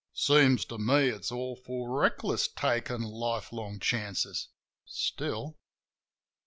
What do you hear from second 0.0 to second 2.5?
Seems to me it's awful reckless